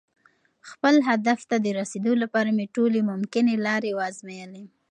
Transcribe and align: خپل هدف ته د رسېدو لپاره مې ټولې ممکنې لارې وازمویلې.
خپل 0.69 0.95
هدف 1.07 1.39
ته 1.49 1.55
د 1.65 1.67
رسېدو 1.79 2.13
لپاره 2.23 2.49
مې 2.57 2.65
ټولې 2.75 3.01
ممکنې 3.11 3.55
لارې 3.65 3.91
وازمویلې. 3.99 4.63